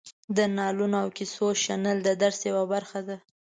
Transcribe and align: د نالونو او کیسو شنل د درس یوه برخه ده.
د 0.37 0.39
نالونو 0.57 0.95
او 1.03 1.09
کیسو 1.17 1.45
شنل 1.63 1.97
د 2.03 2.09
درس 2.23 2.39
یوه 2.49 2.63
برخه 2.73 2.99
ده. 3.07 3.17